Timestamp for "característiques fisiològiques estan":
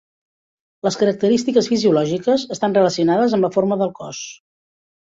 1.01-2.75